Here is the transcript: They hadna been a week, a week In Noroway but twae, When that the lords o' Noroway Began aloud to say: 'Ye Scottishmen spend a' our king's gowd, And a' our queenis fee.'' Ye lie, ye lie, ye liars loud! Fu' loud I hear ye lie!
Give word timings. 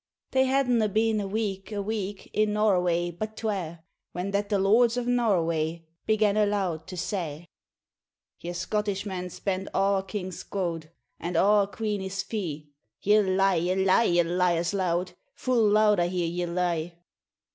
They 0.31 0.45
hadna 0.47 0.89
been 0.91 1.19
a 1.21 1.27
week, 1.27 1.71
a 1.71 1.79
week 1.79 2.31
In 2.33 2.53
Noroway 2.53 3.11
but 3.15 3.37
twae, 3.37 3.83
When 4.13 4.31
that 4.31 4.49
the 4.49 4.57
lords 4.57 4.97
o' 4.97 5.03
Noroway 5.03 5.83
Began 6.07 6.37
aloud 6.37 6.87
to 6.87 6.97
say: 6.97 7.45
'Ye 8.39 8.51
Scottishmen 8.53 9.29
spend 9.29 9.67
a' 9.67 9.77
our 9.77 10.01
king's 10.01 10.41
gowd, 10.41 10.89
And 11.19 11.35
a' 11.35 11.41
our 11.43 11.67
queenis 11.67 12.23
fee.'' 12.23 12.71
Ye 13.03 13.21
lie, 13.21 13.53
ye 13.53 13.75
lie, 13.75 14.05
ye 14.05 14.23
liars 14.23 14.73
loud! 14.73 15.11
Fu' 15.35 15.53
loud 15.53 15.99
I 15.99 16.07
hear 16.07 16.25
ye 16.27 16.47
lie! 16.47 16.95